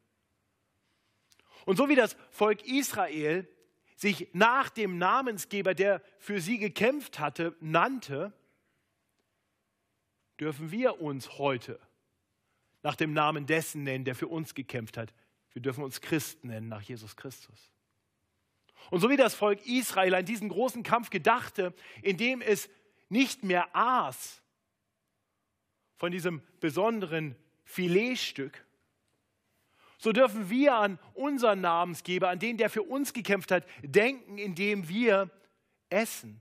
[1.66, 3.48] Und so wie das Volk Israel
[4.01, 8.32] sich nach dem Namensgeber, der für sie gekämpft hatte, nannte,
[10.40, 11.78] dürfen wir uns heute
[12.82, 15.12] nach dem Namen dessen nennen, der für uns gekämpft hat.
[15.53, 17.70] Wir dürfen uns Christen nennen nach Jesus Christus.
[18.90, 22.70] Und so wie das Volk Israel an diesen großen Kampf gedachte, in dem es
[23.11, 24.40] nicht mehr aß
[25.98, 28.64] von diesem besonderen Filetstück,
[30.01, 34.88] so dürfen wir an unseren Namensgeber, an den, der für uns gekämpft hat, denken, indem
[34.88, 35.30] wir
[35.90, 36.40] essen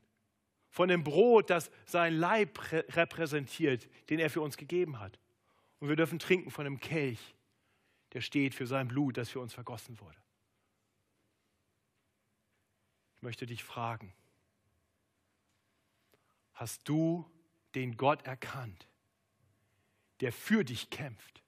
[0.70, 5.20] von dem Brot, das sein Leib repräsentiert, den er für uns gegeben hat.
[5.80, 7.36] Und wir dürfen trinken von dem Kelch,
[8.14, 10.18] der steht für sein Blut, das für uns vergossen wurde.
[13.18, 14.14] Ich möchte dich fragen,
[16.53, 17.30] hast du
[17.76, 18.88] den Gott erkannt,
[20.22, 21.43] der für dich kämpft?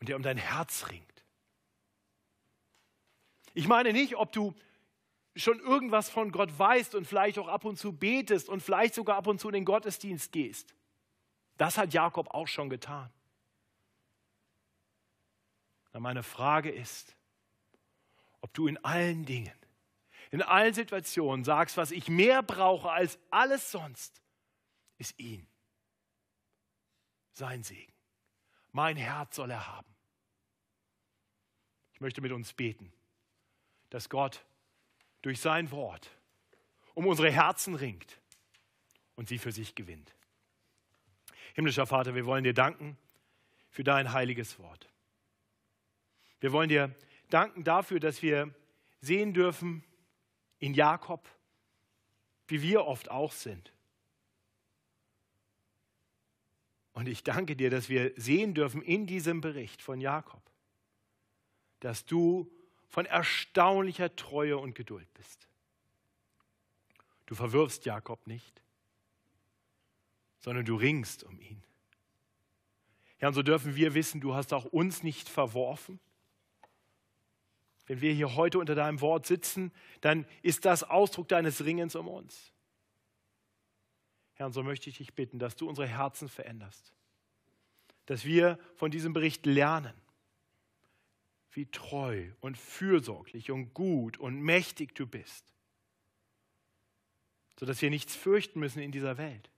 [0.00, 1.24] Und der um dein Herz ringt.
[3.54, 4.54] Ich meine nicht, ob du
[5.34, 9.16] schon irgendwas von Gott weißt und vielleicht auch ab und zu betest und vielleicht sogar
[9.16, 10.74] ab und zu in den Gottesdienst gehst.
[11.56, 13.10] Das hat Jakob auch schon getan.
[15.92, 17.16] meine Frage ist,
[18.42, 19.58] ob du in allen Dingen,
[20.30, 24.20] in allen Situationen sagst, was ich mehr brauche als alles sonst,
[24.98, 25.46] ist ihn,
[27.32, 27.95] sein Segen.
[28.76, 29.88] Mein Herz soll er haben.
[31.94, 32.92] Ich möchte mit uns beten,
[33.88, 34.44] dass Gott
[35.22, 36.10] durch sein Wort
[36.92, 38.20] um unsere Herzen ringt
[39.14, 40.14] und sie für sich gewinnt.
[41.54, 42.98] Himmlischer Vater, wir wollen dir danken
[43.70, 44.90] für dein heiliges Wort.
[46.40, 46.94] Wir wollen dir
[47.30, 48.54] danken dafür, dass wir
[49.00, 49.84] sehen dürfen
[50.58, 51.26] in Jakob,
[52.46, 53.72] wie wir oft auch sind,
[56.96, 60.40] Und ich danke dir, dass wir sehen dürfen in diesem Bericht von Jakob,
[61.80, 62.50] dass du
[62.88, 65.46] von erstaunlicher Treue und Geduld bist.
[67.26, 68.62] Du verwirfst Jakob nicht,
[70.38, 71.62] sondern du ringst um ihn.
[73.20, 76.00] Ja, und so dürfen wir wissen, du hast auch uns nicht verworfen.
[77.84, 79.70] Wenn wir hier heute unter deinem Wort sitzen,
[80.00, 82.54] dann ist das Ausdruck deines Ringens um uns.
[84.36, 86.92] Herr, und so möchte ich dich bitten, dass du unsere Herzen veränderst.
[88.04, 89.94] Dass wir von diesem Bericht lernen,
[91.52, 95.54] wie treu und fürsorglich und gut und mächtig du bist.
[97.58, 99.50] Sodass wir nichts fürchten müssen in dieser Welt,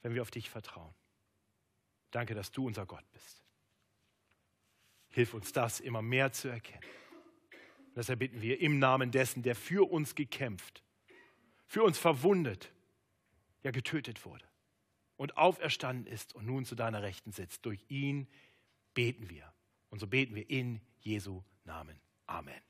[0.00, 0.94] wenn wir auf dich vertrauen.
[2.10, 3.42] Danke, dass du unser Gott bist.
[5.10, 6.82] Hilf uns das immer mehr zu erkennen.
[7.94, 10.82] Das erbitten wir im Namen dessen, der für uns gekämpft
[11.68, 12.72] für uns verwundet,
[13.62, 14.44] ja getötet wurde
[15.16, 17.64] und auferstanden ist und nun zu deiner Rechten sitzt.
[17.66, 18.26] Durch ihn
[18.94, 19.52] beten wir.
[19.90, 22.00] Und so beten wir in Jesu Namen.
[22.26, 22.60] Amen.